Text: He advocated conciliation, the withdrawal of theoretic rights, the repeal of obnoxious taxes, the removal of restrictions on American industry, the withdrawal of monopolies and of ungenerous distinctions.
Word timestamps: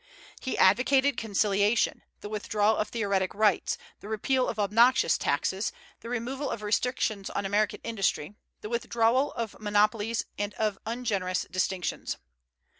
He 0.39 0.57
advocated 0.57 1.15
conciliation, 1.15 2.01
the 2.21 2.27
withdrawal 2.29 2.75
of 2.75 2.87
theoretic 2.89 3.35
rights, 3.35 3.77
the 3.99 4.07
repeal 4.07 4.49
of 4.49 4.57
obnoxious 4.57 5.15
taxes, 5.15 5.71
the 5.99 6.09
removal 6.09 6.49
of 6.49 6.63
restrictions 6.63 7.29
on 7.29 7.45
American 7.45 7.81
industry, 7.83 8.33
the 8.61 8.69
withdrawal 8.69 9.31
of 9.33 9.55
monopolies 9.59 10.25
and 10.39 10.55
of 10.55 10.79
ungenerous 10.87 11.45
distinctions. 11.51 12.17